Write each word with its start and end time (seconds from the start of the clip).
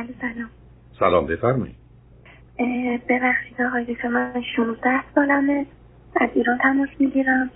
بله 0.00 0.14
سلام. 0.20 0.50
سلام 0.98 1.26
بفرمایید. 1.26 1.76
ببخشید 3.08 3.62
آقای 3.62 3.84
دکتر 3.84 4.08
من 4.08 4.42
16 4.56 5.02
سالمه. 5.14 5.66
از 6.20 6.28
ایران 6.34 6.58
تماس 6.58 6.88
می‌گیرم. 6.98 7.50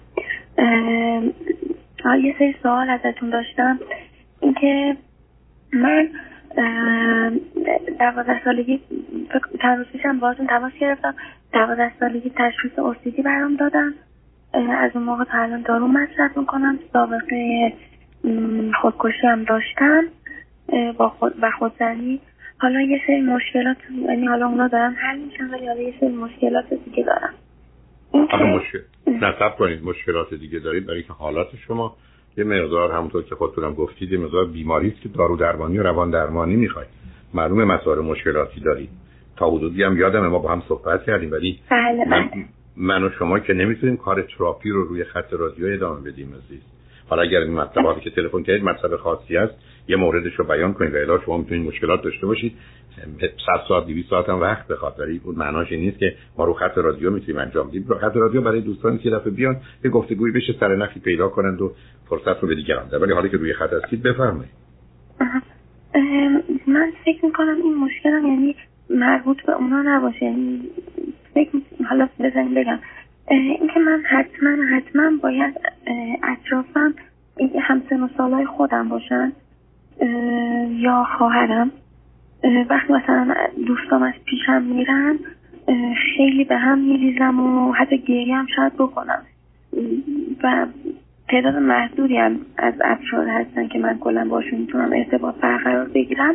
یه 2.23 2.35
سری 2.39 2.57
سوال 2.63 2.91
ازتون 2.91 3.31
داشتم. 3.31 3.79
اینکه 4.41 4.97
من 5.73 6.09
دوازده 7.99 8.45
سالگی 8.45 8.81
چند 9.63 9.87
پیشم 9.87 10.19
بازون 10.19 10.47
تماس 10.47 10.73
گرفتم. 10.81 11.15
دوازده 11.53 11.93
سالگی 12.01 12.33
تشخیص 12.37 12.79
اوسیدی 12.79 13.23
برام 13.23 13.57
دادن 13.57 13.95
از 14.55 14.91
اون 14.95 15.05
موقع 15.05 15.25
تا 15.25 15.39
الان 15.39 15.63
دارو 15.63 15.89
مصرف 15.89 16.37
می‌کنم. 16.37 16.79
سابقه 16.93 17.73
خودکشی 18.81 19.27
هم 19.27 19.45
داشتم. 19.45 20.05
با 20.99 21.09
خود 21.09 21.35
و 21.41 21.51
خودزنی. 21.51 22.21
حالا 22.59 22.81
یه 22.81 23.01
سری 23.07 23.21
مشکلات 23.21 23.77
یعنی 24.09 24.27
حالا 24.27 24.47
اونا 24.47 24.69
دارن 24.69 24.95
حل 24.95 25.19
میشن 25.19 25.51
ولی 25.51 25.67
حالا 25.67 25.81
یه 25.81 25.95
سری 26.01 26.09
مشکلات 26.09 26.65
دیگه 26.85 27.05
حالا 28.13 28.47
مشکل 28.47 28.81
نصب 29.07 29.57
کنید 29.57 29.85
مشکلات 29.85 30.35
دیگه 30.35 30.59
دارید 30.59 30.87
برای 30.87 31.03
که 31.03 31.13
حالات 31.13 31.49
شما 31.67 31.97
یه 32.37 32.45
مقدار 32.45 32.93
همونطور 32.93 33.23
که 33.23 33.35
خودتونم 33.35 33.75
گفتید 33.75 34.13
یه 34.13 34.19
مقدار 34.19 34.45
بیماری 34.45 34.89
است 34.89 35.01
که 35.01 35.09
دارو 35.09 35.37
درمانی 35.37 35.79
و 35.79 35.83
روان 35.83 36.11
درمانی 36.11 36.57
می‌خواید. 36.57 36.89
معلومه 37.35 37.65
مسائل 37.65 37.99
مشکلاتی 37.99 38.61
دارید. 38.61 38.91
تا 39.37 39.51
حدودی 39.51 39.83
هم 39.83 39.99
یادم 39.99 40.27
ما 40.27 40.39
با 40.39 40.53
هم 40.53 40.63
صحبت 40.69 41.05
کردیم 41.05 41.33
ولی 41.33 41.61
بله 41.71 42.09
من, 42.09 42.31
من 42.77 43.05
و 43.05 43.11
شما 43.19 43.39
که 43.39 43.53
نمی‌تونیم 43.53 43.97
کار 43.97 44.23
تراپی 44.23 44.71
رو 44.71 44.85
روی 44.85 45.05
خط 45.05 45.33
رادیو 45.33 45.67
ادامه 45.67 46.11
بدیم 46.11 46.29
عزیز. 46.29 46.63
حالا 47.09 47.23
اگر 47.23 47.39
این 47.39 47.55
مطلباتی 47.55 48.01
که 48.01 48.11
تلفن 48.11 48.43
کردید 48.43 48.65
مطلب 48.65 48.97
خاصی 48.97 49.37
است 49.37 49.55
یه 49.89 49.97
موردش 49.97 50.35
رو 50.35 50.45
بیان 50.45 50.73
کنید 50.73 50.95
و 50.95 50.97
الا 50.97 51.21
شما 51.21 51.37
می‌تونید 51.39 51.69
مشکلات 51.69 52.03
داشته 52.03 52.27
باشید. 52.27 52.53
100 53.21 53.29
ساعت 53.69 53.87
200 53.87 54.11
ساعت 54.11 54.29
هم 54.29 54.41
وقت 54.41 54.69
بخواد 54.69 54.95
ولی 54.99 55.21
اون 55.25 55.35
معناش 55.35 55.73
این 55.73 55.81
نیست 55.81 55.99
که 55.99 56.15
ما 56.39 56.45
رو 56.45 56.53
خط 56.53 56.79
رادیو 56.79 57.11
می‌تونیم 57.11 57.41
انجام 57.41 57.69
بدیم. 57.69 57.85
رو 57.89 57.99
خط 57.99 58.17
رادیو 58.17 58.41
برای 58.41 58.61
دوستانی 58.61 58.99
که 58.99 59.11
دفعه 59.11 59.31
بیان 59.31 59.57
یه 59.85 59.91
گفتگویی 59.91 60.33
بشه 60.33 60.55
سر 60.61 60.77
نخی 60.77 61.01
پیدا 61.01 61.29
کنند 61.29 61.63
و 61.63 61.73
فرصت 62.09 62.41
رو 62.43 62.49
به 62.49 62.55
دیگران 62.55 62.89
ولی 63.03 63.13
حالی 63.13 63.29
که 63.29 63.37
روی 63.37 63.53
خط 63.53 63.73
هستید 63.73 64.03
بفرمایید. 64.03 64.51
من 66.67 66.93
فکر 67.05 67.25
می‌کنم 67.25 67.57
این 67.63 67.75
مشکلم 67.75 68.27
یعنی 68.27 68.57
مربوط 68.91 69.43
به 69.47 69.53
اونا 69.53 69.83
نباشه. 69.83 70.25
یعنی 70.25 70.61
فکر 71.35 71.51
حالا 71.89 72.09
بزنیم 72.21 72.55
بگم. 72.55 72.79
اینکه 73.31 73.81
من 73.81 74.03
حتما 74.11 74.57
حتما 74.77 75.11
باید 75.23 75.55
اطرافم 76.23 76.95
همسن 77.61 78.03
و 78.03 78.09
سالای 78.17 78.47
خودم 78.47 78.89
باشن. 78.89 79.33
یا 80.71 81.07
خواهرم. 81.19 81.71
وقتی 82.71 82.93
مثلا 82.93 83.35
دوستام 83.67 84.03
از 84.03 84.15
پیشم 84.25 84.63
میرن 84.63 85.19
خیلی 86.17 86.45
به 86.45 86.57
هم 86.57 86.79
میریزم 86.79 87.41
و 87.41 87.73
حتی 87.73 87.99
گریه 87.99 88.37
هم 88.37 88.47
شاید 88.57 88.73
بکنم. 88.75 89.23
و 90.43 90.67
تعداد 91.29 91.57
محدودی 91.57 92.17
هم 92.17 92.41
از 92.57 92.75
افراد 92.85 93.29
هستن 93.29 93.69
که 93.69 93.79
من 93.79 93.99
کلا 93.99 94.29
باشون 94.29 94.59
می‌تونم 94.59 94.93
ارتباط 94.93 95.35
برقرار 95.35 95.89
بگیرم. 95.89 96.35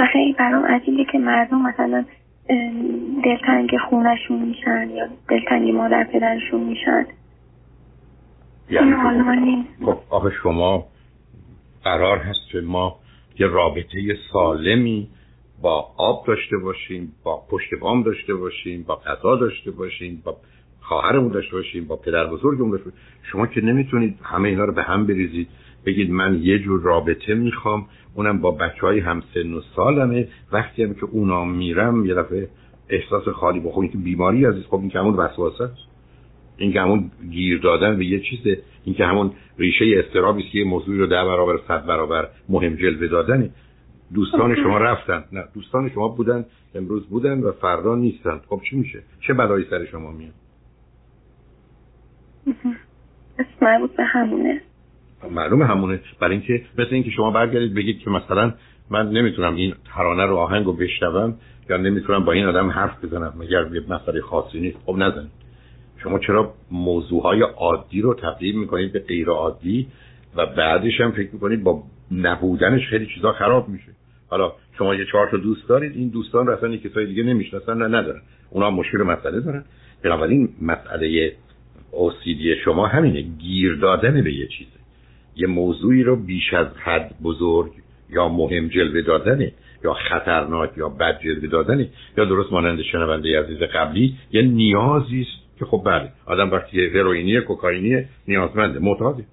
و 0.00 0.06
خیلی 0.12 0.32
برام 0.32 0.64
عجیبه 0.64 1.04
که 1.04 1.18
مردم 1.18 1.62
مثلا 1.62 2.04
دلتنگ 3.24 3.76
خونشون 3.88 4.38
میشن 4.38 4.90
یا 4.90 5.08
دلتنگ 5.28 5.70
مادر 5.70 6.04
پدرشون 6.04 6.60
میشن. 6.60 7.06
یعنی 8.70 8.94
خب 9.84 9.98
آخه 10.10 10.30
شما 10.42 10.84
قرار 11.84 12.18
هست 12.18 12.48
که 12.52 12.60
ما 12.60 12.96
یه 13.38 13.46
رابطه 13.46 14.16
سالمی 14.32 15.08
با 15.62 15.86
آب 15.96 16.26
داشته 16.26 16.56
باشیم 16.56 17.12
با 17.24 17.42
پشت 17.50 17.74
بام 17.80 18.02
داشته 18.02 18.34
باشیم 18.34 18.82
با 18.82 18.96
غذا 18.96 19.36
داشته 19.36 19.70
باشیم 19.70 20.22
با 20.24 20.36
خواهرمون 20.80 21.32
داشته 21.32 21.52
باشیم 21.52 21.84
با 21.84 21.96
پدر 21.96 22.26
بزرگمون 22.26 22.70
داشته 22.70 22.84
باشیم. 22.84 23.00
شما 23.32 23.46
که 23.46 23.60
نمی‌تونید 23.60 24.18
همه 24.22 24.48
اینا 24.48 24.64
رو 24.64 24.72
به 24.72 24.82
هم 24.82 25.06
بریزید 25.06 25.48
بگید 25.86 26.10
من 26.10 26.42
یه 26.42 26.58
جور 26.58 26.80
رابطه 26.80 27.34
می‌خوام 27.34 27.86
اونم 28.14 28.40
با 28.40 28.50
بچه 28.50 28.80
های 28.80 29.00
همسن 29.00 29.52
و 29.52 29.60
سالمه. 29.76 30.28
وقتی 30.52 30.82
هم 30.82 30.94
که 30.94 31.04
اونا 31.04 31.44
میرم 31.44 32.06
یه 32.06 32.14
دفعه 32.14 32.48
احساس 32.88 33.28
خالی 33.28 33.60
بخونی 33.60 33.88
که 33.88 33.98
بیماری 33.98 34.44
عزیز 34.44 34.64
خب 34.64 34.76
این 34.76 34.90
که 34.90 34.98
همون 34.98 35.14
وسواسه 35.14 35.70
این 36.56 36.72
که 36.72 37.04
گیر 37.30 37.60
دادن 37.60 37.96
به 37.96 38.04
یه 38.04 38.20
چیزه. 38.20 38.62
این 38.84 38.94
که 38.94 39.04
همون 39.04 39.30
ریشه 39.58 39.84
استرابی 40.06 40.42
که 40.42 40.58
یه 40.58 40.64
موضوعی 40.64 40.98
رو 40.98 41.06
ده 41.06 41.24
برابر 41.24 41.58
صد 41.68 41.86
برابر 41.86 42.28
مهم 42.48 42.74
جلوه 42.76 43.06
دادنه. 43.06 43.50
دوستان 44.14 44.54
شما 44.54 44.78
رفتن. 44.78 45.24
نه 45.32 45.44
دوستان 45.54 45.90
شما 45.90 46.08
بودن 46.08 46.44
امروز 46.74 47.06
بودن 47.06 47.40
و 47.40 47.52
فردا 47.52 47.94
نیستن. 47.94 48.40
خب 48.48 48.60
چی 48.70 48.76
میشه؟ 48.76 49.02
چه 49.26 49.34
بلایی 49.34 49.66
سر 49.70 49.84
شما 49.84 50.10
میاد؟ 50.10 50.32
مربوط 53.62 53.96
به 53.96 54.04
همونه. 54.04 54.60
معلومه 55.30 55.66
همونه. 55.66 56.00
برای 56.20 56.36
اینکه 56.36 56.64
مثل 56.78 56.88
اینکه 56.90 57.10
شما 57.10 57.30
برگردید 57.30 57.74
بگید 57.74 57.98
که 57.98 58.10
مثلا 58.10 58.54
من 58.90 59.08
نمی‌تونم 59.08 59.54
این 59.54 59.74
ترانه 59.94 60.26
رو 60.26 60.36
آهنگ 60.36 60.66
رو 60.66 60.72
بشنوم 60.72 61.34
یا 61.70 61.76
نمی‌تونم 61.76 62.24
با 62.24 62.32
این 62.32 62.46
آدم 62.46 62.70
حرف 62.70 63.04
بزنم 63.04 63.34
مگر 63.38 63.74
یه 63.74 63.80
مسئله 63.88 64.20
خاصی 64.20 64.60
نیست. 64.60 64.78
خب 64.86 64.96
نزنید. 64.98 65.41
شما 66.02 66.18
چرا 66.18 66.54
موضوع 66.70 67.22
های 67.22 67.42
عادی 67.42 68.00
رو 68.00 68.14
تبدیل 68.14 68.58
می‌کنید 68.58 68.92
به 68.92 68.98
غیر 68.98 69.28
عادی 69.28 69.86
و 70.36 70.46
بعدش 70.46 71.00
هم 71.00 71.12
فکر 71.12 71.28
می‌کنید 71.32 71.62
با 71.62 71.82
نبودنش 72.10 72.86
خیلی 72.86 73.06
چیزا 73.14 73.32
خراب 73.32 73.68
میشه؟ 73.68 73.92
حالا 74.28 74.52
شما 74.78 74.94
یه 74.94 75.04
چهار 75.12 75.28
تا 75.30 75.36
دوست 75.36 75.68
دارید 75.68 75.96
این 75.96 76.08
دوستان 76.08 76.46
رو 76.46 76.52
اصلا 76.52 76.76
کسای 76.76 77.06
دیگه 77.06 77.22
نمی‌شناسن 77.22 77.78
نه 77.78 77.98
ندارن. 77.98 78.20
اونا 78.50 78.70
مشکل 78.70 78.98
مسئله 78.98 79.40
دارن. 79.40 79.64
بنابراین 80.04 80.48
مسئله 80.62 81.32
اوسیدی 81.90 82.56
شما 82.64 82.86
همینه 82.86 83.20
گیر 83.20 83.74
دادن 83.74 84.22
به 84.22 84.32
یه 84.32 84.46
چیزه. 84.46 84.70
یه 85.36 85.46
موضوعی 85.46 86.02
رو 86.02 86.16
بیش 86.16 86.54
از 86.54 86.66
حد 86.84 87.14
بزرگ 87.22 87.72
یا 88.10 88.28
مهم 88.28 88.68
جلوه 88.68 89.02
دادنه 89.02 89.52
یا 89.84 89.94
خطرناک 89.94 90.70
یا 90.76 90.88
بد 90.88 91.20
جلوه 91.24 91.46
دادنه 91.46 91.88
یا 92.18 92.24
درست 92.24 92.52
مانند 92.52 92.82
شنونده 92.82 93.40
عزیز 93.40 93.58
قبلی 93.58 94.14
یه 94.32 94.42
نیازی 94.42 95.20
است 95.20 95.41
که 95.62 95.66
خب 95.66 95.82
بله 95.84 96.12
آدم 96.26 96.50
وقتی 96.50 96.86
هروئینی 96.86 97.40
کوکائینی 97.40 98.04
نیازمنده 98.28 98.78
معتاده. 98.78 99.24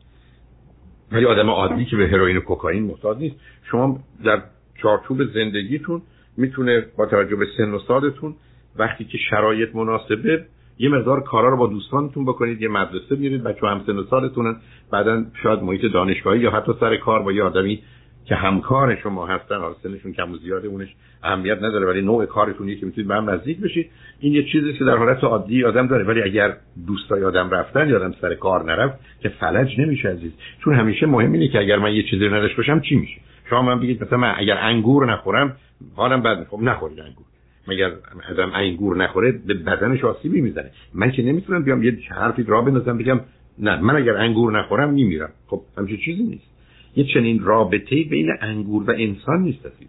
ولی 1.12 1.26
آدم 1.26 1.50
عادی 1.50 1.86
که 1.86 1.96
به 1.96 2.08
هروئین 2.08 2.38
و 2.38 2.42
کوکائین 2.42 2.84
محتاج 2.84 3.18
نیست. 3.18 3.36
شما 3.72 4.00
در 4.26 4.42
چارچوب 4.82 5.26
زندگیتون 5.34 6.02
می‌تونه 6.38 6.86
با 6.98 7.06
توجه 7.06 7.36
به 7.36 7.46
سن 7.58 7.72
و 7.72 7.80
سالتون 7.80 8.36
وقتی 8.76 9.06
که 9.06 9.18
شرایط 9.30 9.76
مناسبه 9.76 10.46
یه 10.80 10.90
مقدار 10.90 11.24
کارا 11.24 11.50
رو 11.50 11.58
با 11.58 11.68
دوستانتون 11.68 12.26
بکنید 12.26 12.62
یه 12.62 12.68
مدرسه 12.68 13.16
میرید 13.16 13.44
بچه 13.44 13.68
هم 13.68 13.84
سن 13.86 13.98
و 13.98 14.04
سالتونن 14.04 14.56
بعدا 14.92 15.26
شاید 15.44 15.60
محیط 15.60 15.94
دانشگاهی 15.94 16.40
یا 16.40 16.52
حتی 16.52 16.72
سر 16.80 16.98
کار 16.98 17.24
با 17.24 17.32
یه 17.32 17.44
آدمی 17.44 17.84
که 18.26 18.36
همکار 18.36 18.96
شما 18.96 19.28
هستن 19.28 19.58
حالا 19.58 19.76
سنشون 19.84 20.14
کم 20.14 20.32
و 20.32 20.38
زیاده 20.38 20.68
اونش 20.68 20.96
اهمیت 21.24 21.58
نداره 21.58 21.86
ولی 21.86 22.02
نوع 22.02 22.26
کارتون 22.26 22.76
که 22.76 22.86
می‌تونید 22.86 23.08
به 23.08 23.16
هم 23.16 23.30
نزدیک 23.30 23.60
بشید. 23.60 23.90
این 24.20 24.34
یه 24.34 24.44
چیزی 24.44 24.74
که 24.74 24.86
در 24.86 24.98
حالت 24.98 25.24
عادی 25.24 25.64
آدم 25.64 25.88
داره 25.88 26.04
ولی 26.04 26.22
اگر 26.22 26.58
دوستای 26.88 27.24
آدم 27.24 27.50
رفتن 27.50 27.90
یا 27.90 27.96
آدم 27.96 28.16
سر 28.22 28.36
کار 28.36 28.64
نرفت 28.64 29.00
که 29.20 29.30
فلج 29.30 29.80
نمیشه 29.80 30.10
عزیز. 30.10 30.32
چون 30.64 30.76
همیشه 30.76 31.06
مهم 31.06 31.32
اینه 31.32 31.48
که 31.48 31.60
اگر 31.60 31.80
من 31.80 31.94
یه 31.94 32.04
چیزی 32.04 32.28
نداشته 32.28 32.58
باشم 32.58 32.80
چی 32.80 32.96
میشه؟ 32.96 33.18
شما 33.50 33.62
من 33.62 33.80
بگید 33.80 34.04
مثلا 34.04 34.18
من 34.18 34.34
اگر 34.38 34.58
انگور 34.58 35.12
نخورم 35.12 35.56
حالم 35.96 36.22
بد 36.22 36.40
می‌خوام 36.40 36.70
نخورید 36.70 37.00
انگور. 37.00 37.26
مگر 37.68 37.92
آدم 38.32 38.52
انگور 38.54 38.98
نخوره 38.98 39.32
به 39.32 39.54
بدنش 39.54 40.04
آسیبی 40.04 40.42
می‌زنه. 40.42 40.72
من 40.94 41.12
که 41.12 41.24
نمی‌تونم 41.24 41.64
بیام 41.64 41.84
یه 41.84 41.98
حرفی 42.10 42.44
را 42.44 42.62
بندازم 42.62 42.98
بگم 42.98 43.20
نه 43.60 43.82
من 43.82 43.96
اگر 43.96 44.18
انگور 44.18 44.60
نخورم 44.60 44.94
میمیرم 44.94 45.30
خب 45.48 45.62
همچین 45.78 45.98
چیزی 45.98 46.24
نیست. 46.24 46.59
یه 46.96 47.04
چنین 47.14 47.44
رابطه 47.44 48.04
بین 48.04 48.30
انگور 48.42 48.84
و 48.84 48.94
انسان 48.98 49.42
نیست 49.42 49.66
عزیز. 49.66 49.88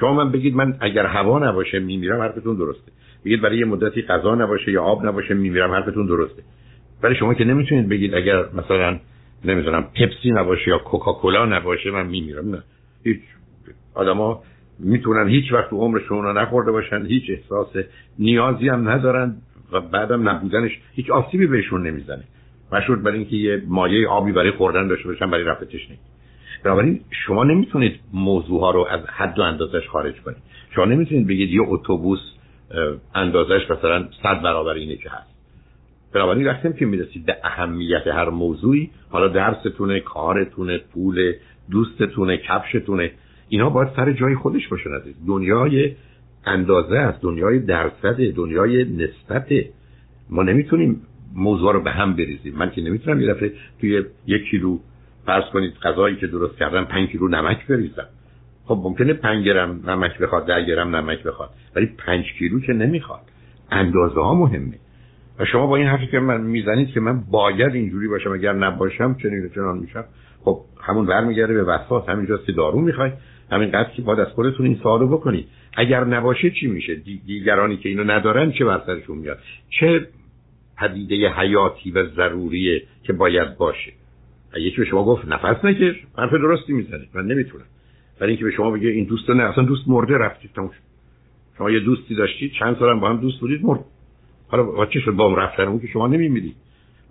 شما 0.00 0.14
من 0.14 0.32
بگید 0.32 0.54
من 0.54 0.76
اگر 0.80 1.06
هوا 1.06 1.38
نباشه 1.38 1.78
میمیرم 1.78 2.20
حرفتون 2.20 2.56
درسته. 2.56 2.92
بگید 3.24 3.40
برای 3.40 3.58
یه 3.58 3.64
مدتی 3.64 4.02
غذا 4.02 4.34
نباشه 4.34 4.72
یا 4.72 4.82
آب 4.82 5.06
نباشه 5.06 5.34
میمیرم 5.34 5.70
حرفتون 5.70 6.06
درسته. 6.06 6.42
ولی 7.02 7.14
شما 7.14 7.34
که 7.34 7.44
نمی‌تونید 7.44 7.88
بگید 7.88 8.14
اگر 8.14 8.44
مثلا 8.54 8.98
نمی‌دونم 9.44 9.82
پپسی 9.82 10.30
نباشه 10.30 10.68
یا 10.68 10.78
کوکاکولا 10.78 11.46
نباشه 11.46 11.90
من 11.90 12.06
میمیرم. 12.06 12.50
نه. 12.50 12.62
هیچ. 13.04 13.20
آدما 13.94 14.42
می‌تونن 14.78 15.28
هیچ 15.28 15.52
وقت 15.52 15.70
تو 15.70 15.76
عمرشون 15.76 16.22
رو 16.22 16.32
نخورده 16.32 16.72
باشن 16.72 17.06
هیچ 17.06 17.24
احساس 17.28 17.76
نیازی 18.18 18.68
هم 18.68 18.88
ندارن 18.88 19.36
و 19.72 19.80
بعدم 19.80 20.28
نبودنش 20.28 20.78
هیچ 20.92 21.10
آسیبی 21.10 21.46
بهشون 21.46 21.86
نمی‌زنه. 21.86 22.24
مشهور 22.72 22.98
برای 22.98 23.18
اینکه 23.18 23.36
یه 23.36 23.62
مایه 23.66 24.08
آبی 24.08 24.32
برای 24.32 24.50
خوردن 24.50 24.88
داشته 24.88 25.08
باشن 25.08 25.30
برای 25.30 25.44
رفع 25.44 25.64
تشنگی 25.64 25.98
بنابراین 26.64 27.00
شما 27.10 27.44
نمی‌تونید 27.44 28.00
موضوع 28.12 28.60
ها 28.60 28.70
رو 28.70 28.86
از 28.90 29.00
حد 29.06 29.38
و 29.38 29.42
اندازش 29.42 29.88
خارج 29.88 30.20
کنید. 30.20 30.38
شما 30.74 30.84
نمی‌تونید 30.84 31.26
بگید 31.26 31.50
یه 31.50 31.62
اتوبوس 31.66 32.20
اندازش 33.14 33.70
مثلا 33.70 34.08
صد 34.22 34.42
برابر 34.42 34.72
اینه 34.72 34.96
که 34.96 35.10
هست. 35.10 35.38
بنابراین 36.14 36.46
وقتی 36.46 36.72
که 36.72 36.86
می‌رسید 36.86 37.26
به 37.26 37.36
اهمیت 37.44 38.06
هر 38.06 38.30
موضوعی 38.30 38.90
حالا 39.10 39.28
درستونه 39.28 40.00
کارتونه 40.00 40.78
پول 40.78 41.32
دوستتونه 41.70 42.36
کفشتونه 42.36 43.10
اینا 43.48 43.70
باید 43.70 43.88
سر 43.96 44.12
جای 44.12 44.34
خودش 44.34 44.68
باشن 44.68 44.90
عزیز. 44.90 45.14
دنیای 45.26 45.94
اندازه 46.46 46.96
است 46.96 47.22
دنیای 47.22 47.58
درصد 47.58 48.30
دنیای 48.36 48.84
نسبت 48.84 49.48
ما 50.30 50.42
نمی‌تونیم 50.42 51.02
موضوع 51.34 51.72
رو 51.72 51.82
به 51.82 51.90
هم 51.90 52.16
بریزیم. 52.16 52.54
من 52.56 52.70
که 52.70 52.82
نمی‌تونم 52.82 53.20
یه 53.20 53.34
دفعه 53.34 53.52
توی 53.80 54.02
یک 54.26 54.42
کیلو 54.50 54.78
فرض 55.28 55.44
کنید 55.52 55.74
غذایی 55.82 56.16
که 56.16 56.26
درست 56.26 56.56
کردم 56.56 56.84
پنج 56.84 57.08
کیلو 57.08 57.28
نمک 57.28 57.66
بریزم 57.66 58.06
خب 58.64 58.80
ممکنه 58.84 59.12
پنج 59.12 59.44
گرم 59.44 59.90
نمک 59.90 60.18
بخواد 60.18 60.46
ده 60.46 60.64
گرم 60.64 60.96
نمک 60.96 61.22
بخواد 61.22 61.50
ولی 61.76 61.86
پنج 61.86 62.24
کیلو 62.38 62.60
که 62.60 62.72
نمی‌خواد. 62.72 63.20
اندازه 63.70 64.20
ها 64.20 64.34
مهمه. 64.34 64.78
و 65.38 65.44
شما 65.44 65.66
با 65.66 65.76
این 65.76 65.86
حرفی 65.86 66.06
که 66.06 66.18
من 66.18 66.40
می‌زنید 66.40 66.88
که 66.88 67.00
من 67.00 67.20
باید 67.20 67.74
اینجوری 67.74 68.08
باشم 68.08 68.32
اگر 68.32 68.52
نباشم 68.52 69.16
چنین 69.22 69.50
چنان 69.54 69.78
میشم. 69.78 70.04
خب 70.44 70.60
همون 70.80 71.06
برمیگرده 71.06 71.54
به 71.54 71.62
وسواس 71.62 72.08
همینجاست 72.08 72.46
که 72.46 72.52
دارو 72.52 72.80
می‌خواید 72.80 73.12
همین 73.52 73.68
قدر 73.68 73.90
که 73.96 74.02
باید 74.02 74.20
از 74.20 74.28
خودتون 74.28 74.66
این 74.66 74.80
سوالو 74.82 75.08
بکنید 75.08 75.48
اگر 75.76 76.04
نباشه 76.04 76.50
چی 76.50 76.66
میشه؟ 76.66 76.94
دیگرانی 77.26 77.76
که 77.76 77.88
اینو 77.88 78.04
ندارن 78.04 78.52
چه 78.52 78.64
بر 78.64 78.82
سرشون 78.86 79.18
میاد؟ 79.18 79.38
چه 79.70 80.08
پدیده 80.78 81.28
حیاتی 81.28 81.90
و 81.90 82.06
ضروریه 82.06 82.82
که 83.02 83.12
باید 83.12 83.56
باشه؟ 83.56 83.92
یکی 84.56 84.76
به 84.76 84.84
شما 84.84 85.04
گفت 85.04 85.28
نفس 85.28 85.64
نکش 85.64 85.96
حرف 86.18 86.30
درستی 86.30 86.72
می‌زنید 86.72 87.08
من 87.14 87.26
نمی‌تونم. 87.26 87.64
برای 88.20 88.30
اینکه 88.30 88.44
به 88.44 88.50
شما 88.50 88.70
بگه 88.70 88.88
این 88.88 89.04
دوست 89.04 89.30
نه 89.30 89.42
اصلا 89.42 89.64
دوست 89.64 89.88
مرده 89.88 90.18
رفتید 90.18 90.50
تموش 90.54 90.76
شما 91.58 91.70
یه 91.70 91.80
دوستی 91.80 92.14
داشتید 92.14 92.52
چند 92.52 92.76
سال 92.78 93.00
با 93.00 93.08
هم 93.08 93.16
دوست 93.16 93.40
بودید 93.40 93.64
مرد. 93.64 93.80
حالا 94.48 94.62
با 94.62 94.86
چه 94.86 95.00
شد 95.00 95.10
با 95.10 95.24
اون 95.24 95.36
رفتن؟ 95.36 95.62
اون 95.62 95.80
که 95.80 95.86
شما 95.86 96.06
نمیمیدید. 96.06 96.56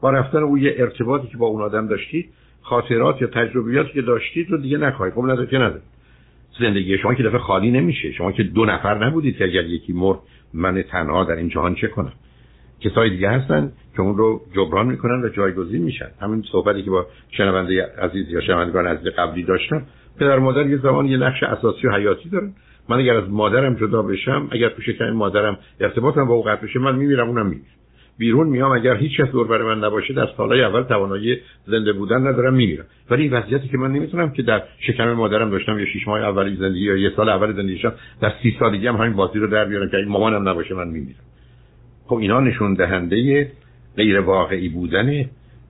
با 0.01 0.11
رفتن 0.11 0.37
اون 0.37 0.61
یه 0.61 0.75
ارتباطی 0.77 1.27
که 1.27 1.37
با 1.37 1.47
اون 1.47 1.61
آدم 1.61 1.87
داشتید 1.87 2.29
خاطرات 2.61 3.21
یا 3.21 3.27
تجربیاتی 3.27 3.93
که 3.93 4.01
داشتید 4.01 4.51
رو 4.51 4.57
دیگه 4.57 4.77
نخواهید 4.77 5.13
خب 5.13 5.21
نداره 5.21 5.47
که 5.47 5.57
نداره؟ 5.57 5.81
زندگی 6.59 6.97
شما 6.97 7.13
که 7.13 7.23
دفعه 7.23 7.37
خالی 7.37 7.71
نمیشه. 7.71 8.11
شما 8.11 8.31
که 8.31 8.43
دو 8.43 8.65
نفر 8.65 9.05
نبودید 9.05 9.37
که 9.37 9.43
اگر 9.43 9.65
یکی 9.65 9.93
مرد 9.93 10.19
من 10.53 10.81
تنها 10.81 11.23
در 11.23 11.35
این 11.35 11.49
جهان 11.49 11.75
چه 11.75 11.87
کنم؟ 11.87 12.13
کسای 12.81 13.09
دیگه 13.09 13.29
هستن 13.29 13.71
که 13.95 14.01
اون 14.01 14.17
رو 14.17 14.41
جبران 14.55 14.87
می‌کنن 14.87 15.23
و 15.23 15.29
جایگزین 15.29 15.83
میشن. 15.83 16.09
همین 16.21 16.43
صحبتی 16.51 16.83
که 16.83 16.89
با 16.89 17.05
شنونده 17.31 17.85
عزیز 18.01 18.29
یا 18.29 18.41
شنوندگان 18.41 18.87
عزیز 18.87 19.07
قبلی 19.07 19.43
داشتم 19.43 19.83
پدر 20.19 20.39
مادر 20.39 20.67
یه 20.67 20.77
زمان 20.77 21.05
یه 21.05 21.17
نقش 21.17 21.43
اساسی 21.43 21.87
و 21.87 21.91
حیاتی 21.91 22.29
دارن. 22.29 22.53
من 22.89 22.99
اگر 22.99 23.17
از 23.17 23.29
مادرم 23.29 23.73
جدا 23.73 24.01
بشم 24.01 24.47
اگر 24.51 24.69
تو 24.69 24.81
شکم 24.81 25.11
مادرم 25.11 25.57
ارتباطم 25.79 26.25
با 26.25 26.33
او 26.33 26.43
قطع 26.43 26.63
بشه 26.63 26.79
من 26.79 26.95
میمیرم 26.95 27.27
اونم 27.27 27.45
میمیره. 27.45 27.67
بیرون 28.17 28.47
میام 28.47 28.71
اگر 28.71 28.95
هیچ 28.95 29.17
کس 29.21 29.31
دور 29.31 29.75
من 29.75 29.83
نباشه 29.83 30.13
در 30.13 30.27
سالهای 30.37 30.63
اول 30.63 30.83
توانایی 30.83 31.37
زنده 31.65 31.93
بودن 31.93 32.27
ندارم 32.27 32.53
میمیرم. 32.53 32.85
ولی 33.09 33.23
این 33.23 33.33
وضعیتی 33.33 33.67
که 33.67 33.77
من 33.77 33.91
نمی‌تونم 33.91 34.31
که 34.31 34.43
در 34.43 34.63
شکم 34.79 35.13
مادرم 35.13 35.49
داشتم 35.49 35.79
یا 35.79 35.85
شش 35.85 36.07
ماه 36.07 36.21
اولی 36.21 36.55
زندگی 36.55 36.83
یا 36.83 36.97
یه 36.97 37.11
سال 37.15 37.29
اول 37.29 37.53
زندگیشم 37.53 37.93
در 38.21 38.33
سی 38.43 38.55
سالگی 38.59 38.87
هم 38.87 38.95
همین 38.95 39.13
بازی 39.13 39.39
رو 39.39 39.47
در 39.47 39.65
بیارم 39.65 39.89
که 39.89 39.97
این 39.97 40.07
مامانم 40.07 40.49
نباشه 40.49 40.75
من 40.75 40.87
میمیرم. 40.87 41.19
خب 42.07 42.15
اینا 42.15 42.39
نشون 42.39 42.73
دهنده 42.73 43.51
غیر 43.95 44.19
واقعی 44.19 44.69
بودنه 44.69 45.29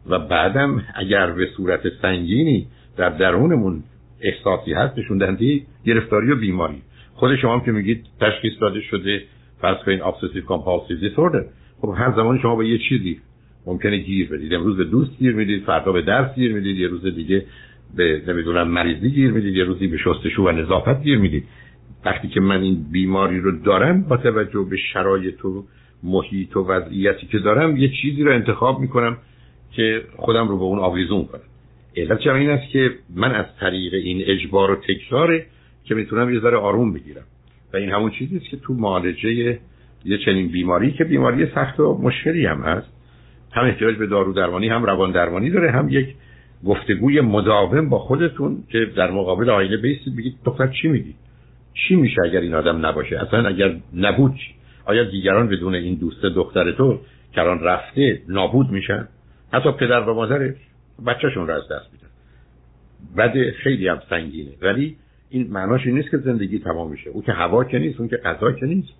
و 0.09 0.19
بعدم 0.19 0.83
اگر 0.95 1.31
به 1.31 1.47
صورت 1.57 1.81
سنگینی 2.01 2.67
در 2.97 3.09
درونمون 3.09 3.83
احساسی 4.21 4.73
هست 4.73 4.97
نشون 4.97 5.17
دهنده 5.17 5.61
گرفتاری 5.85 6.31
و 6.31 6.35
بیماری. 6.35 6.81
خود 7.13 7.35
شما 7.35 7.53
هم 7.53 7.65
که 7.65 7.71
میگید 7.71 8.05
تشخیص 8.21 8.53
داده 8.61 8.81
شده 8.81 9.21
فرض 9.61 9.77
کنین 9.85 9.99
obsessive 9.99 10.45
compulsive 10.47 11.03
disorder. 11.03 11.43
خب 11.81 11.93
هر 11.97 12.13
زمان 12.15 12.39
شما 12.41 12.55
به 12.55 12.67
یه 12.67 12.77
چیزی 12.89 13.19
ممکنه 13.65 13.97
گیر 13.97 14.29
بدید. 14.29 14.53
امروز 14.53 14.77
به 14.77 14.83
دوست 14.83 15.17
گیر 15.19 15.35
می‌دید 15.35 15.63
فردا 15.63 15.91
به 15.91 16.01
درس 16.01 16.35
گیر 16.35 16.53
می‌دید 16.53 16.77
یه 16.77 16.87
روز 16.87 17.05
دیگه 17.05 17.45
به 17.95 18.21
نمی‌دونم 18.27 18.67
مریضی 18.67 19.09
گیر 19.09 19.31
می‌دید 19.31 19.55
یه 19.55 19.63
روزی 19.63 19.87
به 19.87 19.97
شستشو 19.97 20.43
و 20.43 20.51
نظافت 20.51 21.03
گیر 21.03 21.17
می‌دید. 21.17 21.43
وقتی 22.05 22.27
که 22.27 22.39
من 22.39 22.61
این 22.61 22.85
بیماری 22.91 23.39
رو 23.39 23.51
دارم 23.51 24.01
با 24.01 24.17
توجه 24.17 24.67
به 24.69 24.77
شرایط 24.93 25.45
و 25.45 25.65
محیط 26.03 26.57
و 26.57 26.67
وضعیتی 26.67 27.27
که 27.27 27.39
دارم 27.39 27.77
یه 27.77 27.91
چیزی 28.01 28.23
رو 28.23 28.33
انتخاب 28.33 28.79
می‌کنم 28.79 29.17
که 29.71 30.01
خودم 30.15 30.47
رو 30.47 30.57
به 30.57 30.63
اون 30.63 30.79
آویزون 30.79 31.25
کنم. 31.25 31.41
علت 31.97 32.27
این 32.27 32.49
است 32.49 32.71
که 32.71 32.91
من 33.15 33.31
از 33.31 33.45
طریق 33.59 33.94
این 33.94 34.21
اجبار 34.25 34.71
و 34.71 34.75
تکراره 34.75 35.45
که 35.83 35.95
می‌تونم 35.95 36.33
یه 36.33 36.39
ذره 36.39 36.57
آروم 36.57 36.94
بگیرم. 36.94 37.23
و 37.73 37.77
این 37.77 37.89
همون 37.89 38.11
چیزی 38.11 38.38
است 38.38 38.49
که 38.49 38.57
تو 38.57 38.73
معالجه 38.73 39.59
یه 40.05 40.17
چنین 40.25 40.47
بیماری 40.47 40.91
که 40.91 41.03
بیماری 41.03 41.47
سخت 41.55 41.79
و 41.79 41.97
مشکلی 42.01 42.45
هم 42.45 42.61
هست 42.61 42.88
هم 43.51 43.65
احتیاج 43.65 43.95
به 43.95 44.07
دارو 44.07 44.33
درمانی 44.33 44.67
هم 44.67 44.83
روان 44.83 45.11
درمانی 45.11 45.49
داره 45.49 45.71
هم 45.71 45.89
یک 45.89 46.07
گفتگوی 46.65 47.21
مداوم 47.21 47.89
با 47.89 47.99
خودتون 47.99 48.63
که 48.71 48.85
در 48.97 49.11
مقابل 49.11 49.49
آینه 49.49 49.77
بیستید 49.77 50.15
بگید 50.15 50.35
دختر 50.45 50.67
چی 50.67 50.88
میگی؟ 50.88 51.15
چی 51.73 51.95
میشه 51.95 52.21
اگر 52.25 52.39
این 52.39 52.53
آدم 52.53 52.85
نباشه؟ 52.85 53.19
اصلا 53.19 53.47
اگر 53.47 53.75
نبود 53.94 54.35
چی؟ 54.35 54.56
آیا 54.87 55.03
دیگران 55.03 55.47
بدون 55.47 55.75
این 55.75 55.95
دوست 55.95 56.21
دختر 56.21 56.71
تو 56.71 56.99
کران 57.33 57.59
رفته 57.59 58.21
نابود 58.27 58.69
میشن؟ 58.69 59.07
حتی 59.53 59.71
پدر 59.71 59.99
و 59.99 60.13
مادرش 60.13 60.55
بچهشون 61.07 61.47
رو 61.47 61.53
از 61.53 61.63
دست 61.63 61.93
میدن. 61.93 62.07
بعد 63.15 63.51
خیلی 63.51 63.87
هم 63.87 64.01
سنگینه. 64.09 64.51
ولی 64.61 64.95
این 65.29 65.47
معناش 65.51 65.85
این 65.85 65.95
نیست 65.95 66.11
که 66.11 66.17
زندگی 66.17 66.59
تمام 66.59 66.91
میشه. 66.91 67.09
او 67.09 67.23
که 67.23 67.31
هوا 67.31 67.63
که 67.63 67.79
نیست 67.79 67.99
اون 67.99 68.09
که 68.09 68.17
غذا 68.17 68.51
که 68.51 68.65
نیست. 68.65 68.93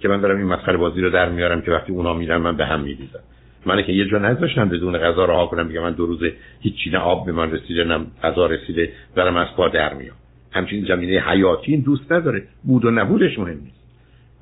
که 0.00 0.08
من 0.08 0.20
دارم 0.20 0.36
این 0.36 0.46
مسخره 0.46 0.76
بازی 0.76 1.00
رو 1.00 1.10
در 1.10 1.28
میارم 1.28 1.62
که 1.62 1.70
وقتی 1.70 1.92
اونا 1.92 2.14
میرن 2.14 2.36
من 2.36 2.56
به 2.56 2.66
هم 2.66 2.80
میریزم. 2.80 3.20
من 3.66 3.82
که 3.82 3.92
یه 3.92 4.08
جا 4.08 4.18
نذاشتم 4.18 4.68
بدون 4.68 4.98
غذا 4.98 5.24
رها 5.24 5.46
کنم 5.46 5.66
میگم 5.66 5.82
من 5.82 5.92
دو 5.92 6.06
روزه 6.06 6.32
هیچ 6.60 6.74
نه 6.92 6.98
آب 6.98 7.26
به 7.26 7.32
من 7.32 7.50
رسیده 7.50 7.84
نه 7.84 8.06
غذا 8.22 8.46
رسیده 8.46 8.92
دارم 9.16 9.36
از 9.36 9.48
پا 9.56 9.68
در 9.68 9.94
میام. 9.94 10.16
همچنین 10.52 10.84
زمینه 10.84 11.20
حیاتی 11.20 11.72
این 11.72 11.80
دوست 11.80 12.12
نداره. 12.12 12.42
بود 12.64 12.84
و 12.84 12.90
نبودش 12.90 13.38
مهم 13.38 13.60
نیست. 13.64 13.79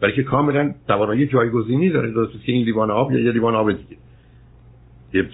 بلکه 0.01 0.23
کاملا 0.23 0.75
توانایی 0.89 1.27
جایگزینی 1.27 1.91
داره 1.91 2.11
درست 2.11 2.45
که 2.45 2.53
این 2.53 2.65
لیوان 2.65 2.91
آب 2.91 3.13
یا 3.13 3.19
یه 3.19 3.33
لیوان 3.33 3.55
آب 3.55 3.73
دیگه. 3.73 3.97
یه, 5.15 5.29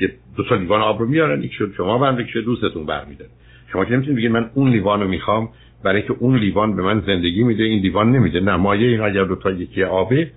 یه 0.00 0.12
دو 0.36 0.44
تا 0.44 0.54
لیوان 0.54 0.80
آب 0.80 0.98
رو 0.98 1.06
میارن 1.06 1.42
یک 1.42 1.52
شد 1.52 1.72
شما 1.76 1.98
برمیده 1.98 2.24
که 2.32 2.40
دوستتون 2.40 2.86
برمیده 2.86 3.26
شما 3.72 3.84
که 3.84 3.92
نمی‌تونید 3.92 4.16
بگید 4.16 4.30
من 4.30 4.50
اون 4.54 4.70
لیوان 4.70 5.00
رو 5.00 5.08
می‌خوام 5.08 5.48
برای 5.84 6.02
که 6.02 6.14
اون 6.18 6.36
لیوان 6.36 6.76
به 6.76 6.82
من 6.82 7.00
زندگی 7.06 7.42
میده 7.42 7.64
این 7.64 7.82
لیوان 7.82 8.12
نمیده. 8.12 8.40
نه 8.40 8.56
مایه 8.56 8.88
این 8.88 9.00
اگر 9.00 9.24
دو 9.24 9.34
تا 9.34 9.50
یکی 9.50 9.82
آبه 9.82 10.30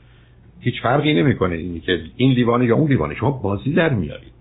هیچ 0.59 0.81
فرقی 0.81 1.13
نمی‌کنه. 1.13 1.55
اینی 1.55 1.79
که 1.79 1.99
این 2.15 2.31
لیوانه 2.31 2.65
یا 2.65 2.75
اون 2.75 2.89
لیوانه 2.89 3.15
شما 3.15 3.31
بازی 3.31 3.73
در 3.73 3.93
میارید. 3.93 4.31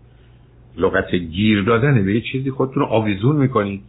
لغت 0.76 1.14
گیر 1.14 1.62
دادن 1.62 2.04
به 2.04 2.14
یه 2.14 2.20
چیزی 2.20 2.50
خودتون 2.50 2.82
رو 2.82 2.88
آویزون 2.88 3.36
می‌کنید 3.36 3.80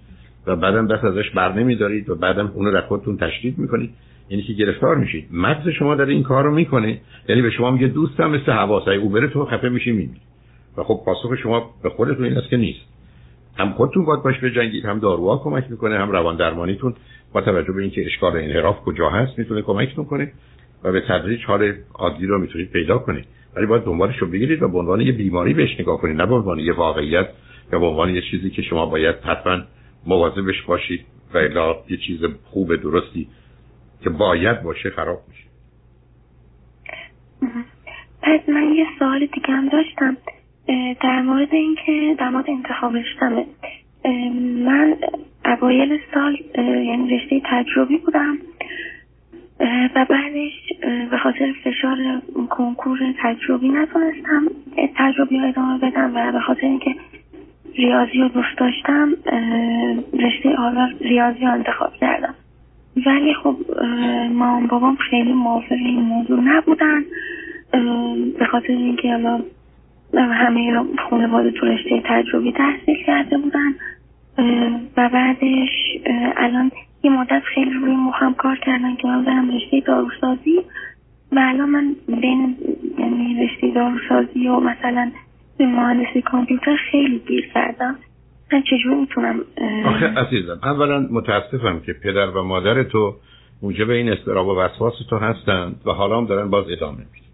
و 0.48 0.56
بعدم 0.56 0.88
دست 0.88 1.04
ازش 1.04 1.30
بر 1.30 1.54
نمیدارید 1.54 2.10
و 2.10 2.16
بعدم 2.16 2.52
اون 2.56 2.66
رو 2.66 2.82
خودتون 2.82 3.18
تشدید 3.18 3.58
می‌کنید. 3.58 3.90
یعنی 4.32 4.44
که 4.44 4.54
گرفتار 4.54 4.96
میشید 4.96 5.28
مغز 5.32 5.70
شما 5.70 5.96
در 5.96 6.06
این 6.06 6.24
کار 6.24 6.44
رو 6.44 6.52
می‌کنه. 6.52 7.02
یعنی 7.30 7.42
به 7.42 7.50
شما 7.50 7.72
میگه 7.72 7.88
دوستم 7.88 8.32
مثل 8.32 8.52
حواسای 8.52 8.98
او 8.98 9.10
بره 9.10 9.28
تو 9.28 9.46
خفه 9.46 9.70
میشی 9.70 9.92
میمیری. 9.92 10.22
و 10.78 10.84
خب 10.84 11.02
پاسخ 11.06 11.36
شما 11.44 11.70
به 11.84 11.90
خودتون 11.90 12.26
این 12.26 12.38
است 12.38 12.50
که 12.50 12.58
نیست. 12.58 12.80
هم 13.58 13.72
خودتون 13.72 14.06
باید 14.06 14.24
باش 14.24 14.40
بجنگید 14.40 14.86
هم 14.86 15.00
داروها 15.00 15.38
کمک 15.38 15.72
می‌کنه 15.72 16.00
هم 16.00 16.12
روان 16.12 16.36
درمانیتون 16.36 16.94
با 17.34 17.42
توجه 17.42 17.74
به 17.74 17.82
اینکه 17.82 18.06
اشکال 18.06 18.36
انحراف 18.36 18.80
کجا 18.82 19.10
هست 19.10 19.40
می‌تونه 19.40 19.62
کمکتون 19.62 20.06
کنه 20.06 20.32
و 20.84 20.92
به 20.92 21.02
تدریج 21.02 21.46
حال 21.46 21.74
عادی 21.94 22.26
رو 22.26 22.40
می‌تونید 22.40 22.72
پیدا 22.72 22.98
کنید. 22.98 23.26
ولی 23.56 23.66
باید 23.66 23.84
دنبالش 23.84 24.18
رو 24.18 24.28
بگیرید 24.28 24.64
و 24.64 24.68
به 24.68 24.78
عنوان 24.78 25.02
یه 25.02 25.12
بیماری 25.12 25.54
بهش 25.54 25.80
نگاه 25.80 26.02
کنید. 26.02 26.18
نه 26.18 26.26
به 26.26 26.36
عنوان 26.36 26.60
یه 26.60 26.74
واقعیت 26.74 27.30
یا 27.74 27.80
به 27.80 27.86
عنوان 27.86 28.16
یه 28.16 28.22
چیزی 28.32 28.50
که 28.50 28.62
شما 28.62 28.86
باید 28.86 29.16
حتما 29.16 29.62
مواظبش 30.08 30.62
باشید 30.62 31.06
و 31.34 31.38
الا 31.38 31.76
یه 31.90 31.98
چیز 31.98 32.20
خوب 32.44 32.76
درستی 32.76 33.28
که 34.04 34.10
باید 34.10 34.64
باشه 34.64 34.90
خراب 34.90 35.20
میشه. 35.28 35.48
پس 38.22 38.50
من 38.50 38.74
یه 38.74 38.86
سوال 39.00 39.20
دیگه 39.20 39.54
هم 39.54 39.70
داشتم. 39.70 40.18
در 41.02 41.22
مورد 41.22 41.54
اینکه 41.54 42.16
در 42.20 42.30
مورد 42.30 42.50
انتخاب 42.50 42.96
رشتمه 42.96 43.46
من 44.66 44.96
اوایل 45.46 46.00
سال 46.14 46.38
یعنی 46.58 47.18
رشته 47.18 47.42
تجربی 47.46 47.98
بودم. 47.98 48.38
و 49.96 50.06
بعدش 50.10 50.74
به 51.12 51.18
خاطر 51.18 51.54
فشار 51.64 52.22
کنکور 52.50 53.00
تجربی 53.24 53.70
نتونستم 53.70 54.48
تجربی 54.98 55.38
ها 55.38 55.48
ادامه 55.48 55.78
بدم 55.78 56.12
و 56.16 56.32
به 56.32 56.40
خاطر 56.40 56.68
اینکه 56.68 56.96
ریاضی 57.76 58.18
رو 58.18 58.28
دوست 58.28 58.58
داشتم 58.58 59.14
رشته 60.14 60.56
آلا 60.58 60.90
ریاضی 61.02 61.40
رو 61.40 61.52
انتخاب 61.52 61.94
کردم. 61.94 62.36
ولی 62.98 63.34
خب 63.34 63.58
مام 64.34 64.68
بابام 64.68 64.96
خیلی 64.96 65.34
موافق 65.34 65.72
این 65.72 66.02
موضوع 66.02 66.40
نبودن. 66.40 67.04
به 68.40 68.46
خاطر 68.52 68.74
اینکه 68.74 69.12
حالا 69.12 69.42
همه 70.14 70.84
خانواده 71.10 71.52
تو 71.52 71.66
رشته 71.66 72.02
تجربی 72.06 72.52
تحصیل 72.52 73.04
کرده 73.06 73.38
بودن. 73.38 73.74
و 74.98 75.10
بعدش 75.10 75.70
الان 76.38 76.72
یه 77.04 77.12
مدت 77.12 77.42
خیلی 77.56 77.74
روی 77.74 77.96
مخم 77.96 78.34
کار 78.34 78.58
کردن 78.58 78.96
که 78.96 79.08
من 79.08 79.24
برم 79.24 79.56
رشته 79.56 79.80
داروسازی. 79.80 80.60
و 81.32 81.40
الان 81.40 81.70
من 81.70 81.96
بین 82.08 82.58
یعنی 83.00 83.48
رشته 83.48 83.72
داروسازی 83.72 84.48
و 84.48 84.60
مثلا 84.60 85.12
مهندسی 85.60 86.22
کامپیوتر 86.22 86.76
خیلی 86.92 87.20
گیر 87.28 87.50
کردم. 87.54 87.96
من 88.54 88.62
چجور 88.62 88.96
می‌تونم 89.00 89.40
آخه 89.86 90.06
عزیزم 90.06 90.60
اولا 90.64 91.08
متاسفم 91.12 91.80
که 91.80 91.94
پدر 91.94 92.28
و 92.28 92.44
مادر 92.44 92.84
تو 92.84 93.16
موجب 93.62 93.90
این 93.90 94.10
استراب 94.10 94.48
و 94.48 94.60
وسواس 94.60 94.94
تو 95.10 95.18
هستند 95.18 95.82
و 95.86 95.92
حالا 95.92 96.18
هم 96.18 96.26
دارن 96.26 96.50
باز 96.50 96.66
ادامه 96.70 96.98
میدن. 96.98 97.28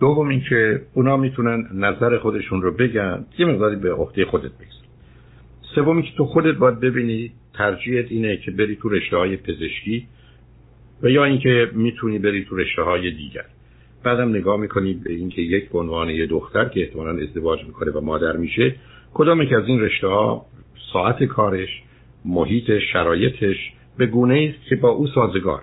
دوم 0.00 0.28
اینکه 0.28 0.82
اونا 0.94 1.16
می‌تونن 1.16 1.66
نظر 1.74 2.18
خودشون 2.18 2.62
رو 2.62 2.72
بگن 2.72 3.24
یه 3.38 3.46
مقداری 3.46 3.76
به 3.76 3.92
عهده 3.92 4.24
خودت 4.24 4.52
بگذار. 4.52 4.86
سوم 5.74 6.02
که 6.02 6.08
تو 6.16 6.24
خودت 6.24 6.54
باید 6.54 6.80
ببینی 6.80 7.32
ترجیحت 7.54 8.06
اینه 8.12 8.36
که 8.36 8.50
بری 8.50 8.76
تو 8.76 8.88
رشته 8.88 9.16
های 9.16 9.36
پزشکی 9.36 10.06
و 11.02 11.10
یا 11.10 11.24
اینکه 11.24 11.70
می‌تونی 11.72 12.18
بری 12.18 12.44
تو 12.44 12.56
رشته 12.56 12.82
های 12.82 13.10
دیگر. 13.10 13.44
بعدم 14.04 14.28
نگاه 14.28 14.60
می‌کنی 14.60 14.94
به 14.94 15.12
اینکه 15.12 15.42
یک 15.42 15.68
به 15.70 15.78
عنوان 15.78 16.10
یه 16.10 16.26
دختر 16.26 16.64
که 16.64 16.80
احتمالا 16.80 17.22
ازدواج 17.22 17.64
می‌کنه 17.64 17.90
و 17.90 18.00
مادر 18.00 18.36
میشه 18.36 18.74
کدام 19.14 19.44
که 19.44 19.56
از 19.56 19.66
این 19.66 19.80
رشته 19.80 20.06
ها 20.06 20.46
ساعت 20.92 21.24
کارش 21.24 21.82
محیط 22.24 22.78
شرایطش 22.92 23.56
به 23.98 24.06
گونه 24.06 24.54
است 24.54 24.68
که 24.68 24.76
با 24.76 24.88
او 24.88 25.06
سازگار. 25.06 25.62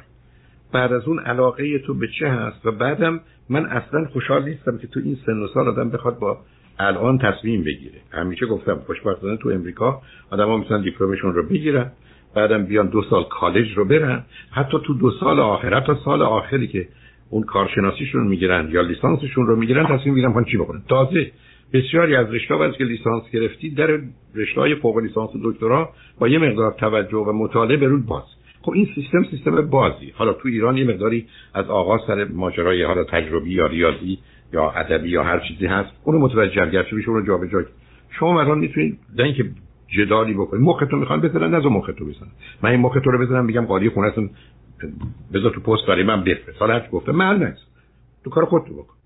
بعد 0.73 0.93
از 0.93 1.07
اون 1.07 1.19
علاقه 1.19 1.79
تو 1.79 1.93
به 1.93 2.07
چه 2.19 2.29
هست؟ 2.29 2.65
و 2.65 2.71
بعدم 2.71 3.19
من 3.49 3.65
اصلا 3.65 4.05
خوشحال 4.05 4.43
نیستم 4.49 4.77
که 4.77 4.87
تو 4.87 4.99
این 5.03 5.17
سن 5.25 5.39
و 5.39 5.47
سال 5.47 5.67
آدم 5.67 5.89
بخواد 5.89 6.19
با 6.19 6.37
الان 6.79 7.17
تصمیم 7.17 7.63
بگیره. 7.63 7.99
همیشه 8.11 8.45
گفتم 8.45 8.75
خوشبختانه 8.75 9.37
تو 9.37 9.49
امریکا 9.49 10.01
آدما 10.31 10.57
می‌تونن 10.57 10.81
دیپلمشون 10.81 11.33
رو 11.33 11.43
بگیرن 11.43 11.91
بعدم 12.35 12.65
بیان 12.65 12.87
دو 12.87 13.01
سال 13.09 13.23
کالج 13.23 13.77
رو 13.77 13.85
برن. 13.85 14.23
حتی 14.51 14.77
تو 14.85 14.93
دو 14.93 15.11
سال 15.11 15.39
آخر 15.39 15.73
حتی 15.73 15.93
سال 16.05 16.21
آخری 16.21 16.67
که 16.67 16.87
اون 17.29 17.43
کارشناسیشون 17.43 18.27
می‌گیرن 18.27 18.69
یا 18.71 18.81
لیسانسشون 18.81 19.47
رو 19.47 19.55
می‌گیرن 19.55 19.85
تصمیم 19.85 20.13
می‌گیرن 20.13 20.43
چی 20.43 20.57
بکنن 20.57 20.81
تازه 20.89 21.31
بسیاری 21.73 22.15
از 22.15 22.33
رشته 22.33 22.61
از 22.61 22.73
که 22.77 22.83
لیسانس 22.83 23.23
گرفتی 23.33 23.69
در 23.69 23.99
رشته 24.35 24.61
های 24.61 24.75
فوق 24.75 24.97
لیسانس 24.97 25.29
و 25.35 25.51
دکترا 25.51 25.89
با 26.19 26.27
یه 26.27 26.39
مقدار 26.39 26.71
توجه 26.71 27.17
و 27.17 27.31
مطالعه 27.31 27.77
به 27.77 27.87
رود 27.87 28.05
باز. 28.05 28.23
خب 28.61 28.71
این 28.71 28.87
سیستم 28.95 29.23
سیستم 29.31 29.69
بازی. 29.69 30.13
حالا 30.15 30.33
تو 30.33 30.47
ایران 30.47 30.77
یه 30.77 30.83
مقداری 30.83 31.27
از 31.53 31.65
آغاز 31.65 32.01
سر 32.07 32.23
ماجرای 32.25 32.83
حالا 32.83 33.03
تجربی 33.03 33.53
یا 33.53 33.67
ریاضی 33.67 34.19
یا 34.53 34.71
ادبی 34.71 35.09
یا 35.09 35.23
هر 35.23 35.39
چیزی 35.39 35.65
هست. 35.65 35.89
اونو 36.03 36.19
متوجه 36.19 36.69
گرچه 36.69 36.95
بشه 36.95 37.09
اون 37.09 37.25
جابجا 37.25 37.65
شما 38.19 38.41
مثلا 38.41 38.55
می‌تونید 38.55 38.99
در 39.17 39.23
اینکه 39.23 39.45
جدالی 39.87 40.33
بکنید 40.33 40.63
مختو 40.63 40.97
می‌خوان 40.97 41.21
بزنن 41.21 41.55
نذار 41.55 41.71
مختو 41.71 42.05
بزنن. 42.05 42.31
من 42.63 42.69
این 42.69 42.79
مختو 42.79 43.11
رو 43.11 43.25
بزنم 43.25 43.47
بگم 43.47 43.65
قالی 43.65 43.89
خونهتون 43.89 44.29
بذار 45.33 45.51
تو 45.51 45.61
پست 45.61 45.87
برای 45.87 46.03
من 46.03 46.23
بفرست. 46.23 46.59
حالا 46.59 46.73
هرچی 46.73 46.87
گفته 46.91 47.11
من 47.11 47.43
نیست. 47.43 47.67
تو 48.23 48.29
کار 48.29 48.45
خودتو 48.45 48.73
بکن. 48.73 48.98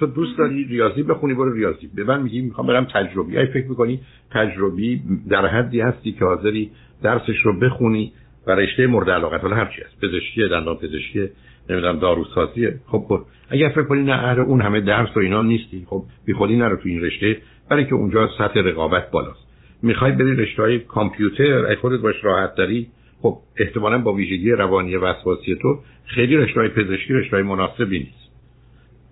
تو 0.00 0.06
دوست 0.06 0.38
داری 0.38 0.64
ریاضی 0.64 1.02
بخونی 1.02 1.34
برو 1.34 1.52
ریاضی. 1.52 1.90
به 1.94 2.04
من 2.04 2.22
میگی 2.22 2.40
می‌خوام 2.40 2.66
برم 2.66 2.84
تجربی. 2.94 3.38
ای 3.38 3.46
فکر 3.46 3.66
می‌کنی 3.68 4.00
تجربی 4.30 5.02
در 5.30 5.46
حدی 5.46 5.80
هستی 5.80 6.12
که 6.12 6.24
حاضری 6.24 6.70
درسش 7.02 7.38
رو 7.44 7.58
بخونی 7.58 8.12
و 8.46 8.50
رشته 8.50 8.86
مورد 8.86 9.10
علاقت. 9.10 9.40
حالا 9.40 9.56
هر 9.56 9.72
چی 9.76 9.82
هست. 9.82 10.00
پزشکی 10.00 10.48
دندان 10.48 10.76
پزشکی 10.76 11.28
نمی‌دونم 11.70 11.98
داروسازی. 11.98 12.68
خب 12.86 13.06
بر. 13.10 13.18
اگر 13.50 13.68
فکر 13.68 13.82
کنی 13.82 14.02
نه 14.02 14.12
اهل 14.12 14.40
اون 14.40 14.60
همه 14.60 14.80
درس 14.80 15.16
و 15.16 15.20
اینا 15.20 15.42
نیستی 15.42 15.86
خب 15.86 16.04
بی 16.26 16.32
خودی 16.32 16.56
نرو 16.56 16.76
تو 16.76 16.88
این 16.88 17.00
رشته 17.00 17.36
برای 17.70 17.84
که 17.84 17.94
اونجا 17.94 18.28
سطح 18.38 18.60
رقابت 18.60 19.10
بالاست. 19.10 19.46
می‌خوای 19.82 20.12
بری 20.12 20.36
رشته 20.36 20.62
های 20.62 20.78
کامپیوتر 20.78 21.66
ای 21.66 21.76
خودت 21.76 22.00
باش 22.00 22.24
راحت 22.24 22.54
داری. 22.54 22.86
خب 23.22 23.38
احتمالا 23.56 23.98
با 23.98 24.12
ویژگی 24.12 24.50
روانی 24.50 24.96
وسواسی 24.96 25.56
تو 25.62 25.78
خیلی 26.06 26.36
رشته 26.36 26.60
های 26.60 26.68
پزشکی 26.68 27.14
رشته 27.14 27.36
های 27.36 27.42
مناسبی 27.42 27.98
نیست. 27.98 28.25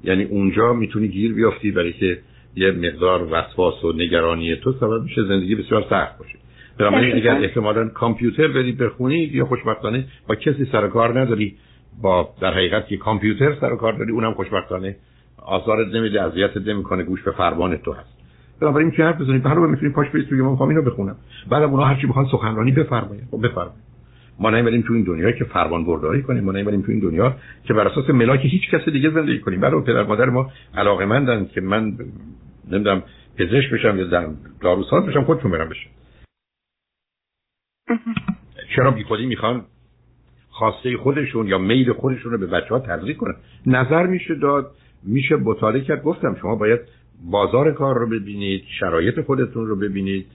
یعنی 0.04 0.24
اونجا 0.24 0.72
می‌تونی 0.72 1.08
گیر 1.08 1.34
بیافتی 1.34 1.70
برای 1.70 1.92
که 1.92 2.18
یه 2.56 2.70
مقدار 2.70 3.28
وسواس 3.32 3.84
و 3.84 3.92
نگرانی 3.92 4.56
تو 4.56 4.72
سبب 4.72 5.02
میشه 5.02 5.24
زندگی 5.24 5.54
بسیار 5.54 5.84
سخت 5.90 6.18
باشه. 6.18 6.38
بنابراین 6.78 7.16
اگر 7.16 7.34
احتمالا 7.34 7.88
کامپیوتر 7.88 8.48
بری 8.48 8.72
بخونی 8.72 9.18
یا 9.18 9.44
خوشبختانه 9.44 10.04
با 10.28 10.34
کسی 10.34 10.68
سر 10.72 10.88
کار 10.88 11.20
نداری. 11.20 11.56
با 12.02 12.28
در 12.40 12.52
حقیقت 12.52 12.88
که 12.88 12.96
کامپیوتر 12.96 13.54
سر 13.60 13.76
کار 13.76 13.92
داری 13.92 14.12
اونم 14.12 14.34
خوشبختانه 14.34 14.96
آثارت 15.46 15.94
نمیده 15.94 16.22
اذیتت 16.22 16.68
نمی‌کنه 16.68 17.02
گوش 17.02 17.22
به 17.22 17.30
فرمان 17.30 17.76
تو 17.76 17.92
هست. 17.92 18.14
بنابراین 18.60 18.90
چه 18.90 19.04
حرف 19.04 19.20
بزنید 19.20 19.42
حالا 19.42 19.60
می‌تونی 19.60 19.92
پاش 19.92 20.08
برید 20.08 20.28
توی 20.28 20.42
من 20.42 20.62
اینو 20.62 20.82
بخونم. 20.82 21.16
بعدم 21.50 21.70
اونا 21.70 21.84
هرچی 21.84 22.06
بخوان 22.06 22.26
سخنرانی 22.32 22.72
بفرمایید 22.72 23.24
خب 23.30 23.46
بفرمایید 23.46 23.93
ما 24.38 24.50
نمی‌بریم 24.50 24.82
تو 24.82 24.92
این 24.92 25.04
دنیا 25.04 25.32
که 25.32 25.44
فرمان 25.44 25.84
برداری 25.84 26.22
کنیم 26.22 26.44
ما 26.44 26.52
نمی‌بریم 26.52 26.82
تو 26.82 26.92
این 26.92 27.00
دنیا 27.00 27.36
که 27.64 27.74
بر 27.74 27.88
اساس 27.88 28.10
ملاک 28.10 28.40
هیچ 28.42 28.70
کس 28.70 28.88
دیگه 28.88 29.10
زندگی 29.10 29.40
کنیم. 29.40 29.60
برای 29.60 29.82
پدر 29.82 30.02
مادر 30.02 30.30
ما 30.30 30.52
علاقه 30.74 31.04
مندن 31.04 31.46
که 31.46 31.60
من 31.60 31.96
نمی‌دونم 32.70 33.02
پزشک 33.38 33.70
بشم 33.72 33.98
یا 33.98 34.34
داروساز 34.60 35.06
بشم 35.06 35.24
خودتون 35.24 35.50
برم 35.50 35.68
بشم 35.68 35.90
چرا 38.76 38.90
بی 38.90 39.04
خودی 39.04 39.26
می‌خوان 39.26 39.64
خواسته 40.48 40.96
خودشون 40.96 41.46
یا 41.46 41.58
میل 41.58 41.92
خودشون 41.92 42.32
رو 42.32 42.38
به 42.38 42.46
بچه 42.46 42.68
ها 42.68 42.78
تزریق 42.80 43.16
کنن؟ 43.16 43.34
نظر 43.66 44.06
میشه 44.06 44.34
داد 44.34 44.70
میشه 45.02 45.36
مطالعه 45.36 45.80
کرد. 45.80 46.02
گفتم 46.02 46.36
شما 46.40 46.56
باید 46.56 46.80
بازار 47.30 47.72
کار 47.72 47.98
رو 47.98 48.06
ببینید 48.06 48.64
شرایط 48.80 49.20
خودتون 49.20 49.66
رو 49.66 49.76
ببینید 49.76 50.26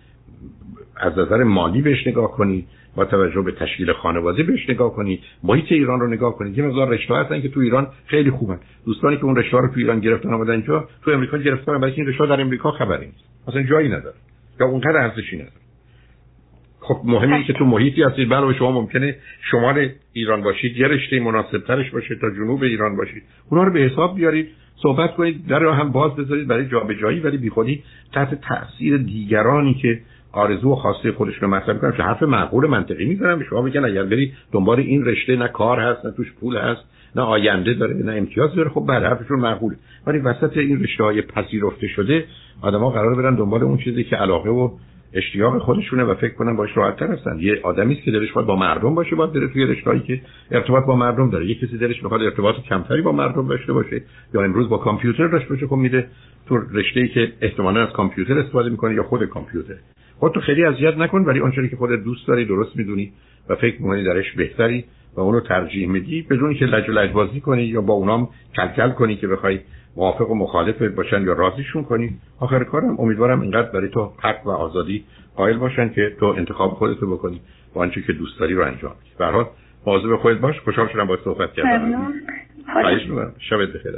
از 0.95 1.17
نظر 1.17 1.43
مالی 1.43 1.81
بهش 1.81 2.07
نگاه 2.07 2.31
کنید. 2.31 2.67
با 2.95 3.05
توجه 3.05 3.41
به 3.41 3.51
تشکیل 3.51 3.93
خانواده 3.93 4.43
بهش 4.43 4.69
نگاه 4.69 4.93
کنید. 4.93 5.19
محیط 5.43 5.71
ایران 5.71 5.99
رو 5.99 6.07
نگاه 6.07 6.35
کنید. 6.35 6.57
یه 6.57 6.63
مقدار 6.63 6.89
رشته 6.89 7.15
هستن 7.15 7.41
که 7.41 7.49
تو 7.49 7.59
ایران 7.59 7.87
خیلی 8.05 8.31
خوبن. 8.31 8.59
دوستانی 8.85 9.17
که 9.17 9.25
اون 9.25 9.35
رشته 9.35 9.57
رو 9.57 9.67
تو 9.67 9.73
ایران 9.77 9.99
گرفتن 9.99 10.33
اومدن 10.33 10.51
اینجا 10.51 10.87
تو 11.03 11.11
امریکا 11.11 11.37
گرفتن 11.37 11.79
برای 11.79 11.93
این 11.93 12.07
رشته 12.07 12.25
در 12.25 12.41
امریکا 12.41 12.71
خبری 12.71 13.05
نیست. 13.05 13.23
اصلا 13.47 13.63
جایی 13.63 13.89
نداره. 13.89 14.15
یا 14.59 14.67
اونقدر 14.67 14.97
ارزشی 14.97 15.35
نداره. 15.35 15.59
خب 16.79 17.01
مهمی 17.03 17.43
که 17.43 17.53
تو 17.53 17.65
محیطی 17.65 18.03
هستید 18.03 18.29
برای 18.29 18.47
بله، 18.47 18.57
شما 18.57 18.71
ممکنه 18.71 19.15
شمال 19.51 19.89
ایران 20.13 20.41
باشید. 20.41 20.77
یه 20.77 20.87
رشته 20.87 21.19
مناسب 21.19 21.57
ترش 21.57 21.91
باشه 21.91 22.15
تا 22.15 22.29
جنوب 22.29 22.63
ایران 22.63 22.95
باشید. 22.95 23.23
اونا 23.49 23.63
رو 23.63 23.73
به 23.73 23.79
حساب 23.79 24.15
بیارید. 24.15 24.47
صحبت 24.81 25.15
کنید. 25.15 25.47
در 25.47 25.63
هم 25.63 25.91
باز 25.91 26.15
بذارید. 26.15 26.47
برای 26.47 26.67
جابجایی 26.67 27.19
ولی 27.19 27.37
بیخودی 27.37 27.83
تحت 28.13 28.41
تاثیر 28.41 28.97
دیگرانی 28.97 29.73
که 29.73 30.01
آرزو 30.31 30.71
و 30.71 30.75
خواسته 30.75 31.11
خودش 31.11 31.35
رو 31.35 31.47
مطرح 31.47 31.73
می‌کنن 31.73 31.91
که 31.91 32.03
حرف 32.03 32.23
معقول 32.23 32.67
منطقی 32.67 33.05
می‌زنن 33.05 33.39
به 33.39 33.45
شما 33.45 33.61
بگن 33.61 33.85
اگر 33.85 34.03
بری 34.03 34.33
دنبال 34.51 34.79
این 34.79 35.05
رشته 35.05 35.35
نه 35.35 35.47
کار 35.47 35.79
هست 35.79 36.05
نه 36.05 36.11
توش 36.11 36.33
پول 36.39 36.57
هست 36.57 36.81
نه 37.15 37.21
آینده 37.21 37.73
داره 37.73 37.95
نه 37.95 38.13
امتیاز 38.13 38.55
داره 38.55 38.69
خب 38.69 38.85
بله 38.87 39.07
حرفشون 39.07 39.39
معقوله. 39.39 39.75
ولی 40.07 40.19
وسط 40.19 40.57
این 40.57 40.83
رشته 40.83 41.03
های 41.03 41.21
پذیرفته 41.21 41.87
شده 41.87 42.25
آدما 42.61 42.89
قرار 42.89 43.15
برن 43.15 43.35
دنبال 43.35 43.63
اون 43.63 43.77
چیزی 43.77 44.03
که 44.03 44.15
علاقه 44.15 44.49
و 44.49 44.69
اشتیاق 45.13 45.57
خودشونه 45.57 46.03
و 46.03 46.15
فکر 46.15 46.33
کنن 46.33 46.55
باش 46.55 46.77
راحت 46.77 46.95
تر 46.99 47.07
هستن. 47.07 47.39
یه 47.39 47.59
آدمی 47.63 47.95
که 47.95 48.11
دلش 48.11 48.31
با 48.31 48.55
مردم 48.55 48.95
باشه 48.95 49.15
باید 49.15 49.33
بره 49.33 49.47
توی 49.47 49.65
رشته‌ای 49.65 49.99
که 49.99 50.21
ارتباط 50.51 50.85
با 50.85 50.95
مردم 50.95 51.29
داره. 51.29 51.45
یه 51.45 51.55
کسی 51.55 51.77
دلش 51.77 52.03
می‌خواد 52.03 52.21
ارتباط 52.21 52.55
کمتری 52.55 53.01
با 53.01 53.11
مردم 53.11 53.47
داشته 53.47 53.73
باشه 53.73 54.01
یا 54.33 54.41
امروز 54.41 54.69
با 54.69 54.77
کامپیوتر 54.77 55.27
داشته 55.27 55.49
باشه 55.49 55.67
خب 55.67 55.75
میره 55.75 56.07
تو 56.47 56.57
رشته‌ای 56.73 57.07
که 57.07 57.31
احتمالاً 57.41 57.87
از 57.87 57.93
کامپیوتر 57.93 58.39
استفاده 58.39 58.69
می‌کنه 58.69 58.93
یا 58.93 59.03
خود 59.03 59.25
کامپیوتر. 59.25 59.75
خود 60.19 60.31
تو 60.31 60.39
خیلی 60.39 60.65
اذیت 60.65 60.97
نکن 60.97 61.21
ولی 61.21 61.39
آنچه 61.39 61.67
که 61.67 61.75
خودت 61.75 62.03
دوست 62.03 62.27
داری 62.27 62.45
درست 62.45 62.77
می‌دونی 62.77 63.13
و 63.49 63.55
فکر 63.55 63.81
می‌کنی 63.81 64.03
درش 64.03 64.33
بهتری 64.33 64.85
و 65.15 65.19
اونو 65.19 65.39
ترجیح 65.39 65.87
میدی. 65.87 66.21
بدون 66.21 66.53
که 66.53 66.65
لج 66.65 66.89
و 66.89 66.91
لجبازی 66.91 67.39
کنی 67.39 67.63
یا 67.63 67.81
با 67.81 67.93
اونام 67.93 68.29
کلکل 68.55 68.89
کنی 68.89 69.15
که 69.15 69.27
بخوای 69.27 69.59
موافق 69.95 70.31
و 70.31 70.35
مخالف 70.35 70.81
باشن 70.81 71.21
یا 71.21 71.33
راضیشون 71.33 71.83
کنی 71.83 72.17
آخر 72.39 72.63
کارم 72.63 72.99
امیدوارم 72.99 73.41
اینقدر 73.41 73.71
برای 73.71 73.89
تو 73.89 74.13
حق 74.19 74.47
و 74.47 74.49
آزادی 74.49 75.03
قائل 75.35 75.57
باشن 75.57 75.89
که 75.89 76.15
تو 76.19 76.25
انتخاب 76.25 76.71
خودتو 76.71 77.11
بکنی 77.11 77.41
و 77.75 77.79
آنچه 77.79 78.01
که 78.01 78.13
دوست 78.13 78.39
داری 78.39 78.53
رو 78.53 78.65
انجام 78.65 78.91
بدی. 78.91 79.09
به 79.19 79.25
هر 79.25 79.31
حال 79.31 80.15
خودت 80.17 80.39
باش. 80.39 80.59
خوشحال 80.59 80.87
شدم 80.87 81.05
با 81.05 81.17
صحبت 81.23 81.53
کردم. 81.53 82.13
خواهش 82.73 83.05
می‌کنم. 83.07 83.31
شبت 83.49 83.69
بخیر 83.69 83.91